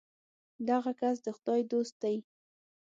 دغه 0.69 0.91
کس 0.99 1.15
د 1.25 1.27
خدای 1.37 1.61
دوست 1.71 1.95
دی. 2.03 2.15